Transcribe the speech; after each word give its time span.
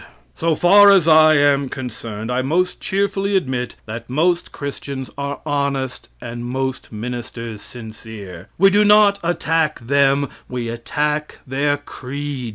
So 0.33 0.55
far 0.55 0.91
as 0.91 1.07
I 1.07 1.35
am 1.37 1.69
concerned, 1.69 2.31
I 2.31 2.41
most 2.41 2.79
cheerfully 2.81 3.37
admit 3.37 3.75
that 3.85 4.09
most 4.09 4.51
Christians 4.51 5.11
are 5.15 5.41
honest 5.45 6.09
and 6.19 6.43
most 6.43 6.91
ministers 6.91 7.61
sincere. 7.61 8.47
We 8.57 8.71
do 8.71 8.83
not 8.83 9.19
attack 9.21 9.77
them; 9.79 10.27
we 10.49 10.69
attack 10.69 11.37
their 11.45 11.77
creed. 11.77 12.49